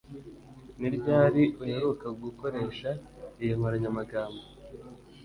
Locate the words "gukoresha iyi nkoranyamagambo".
2.23-4.43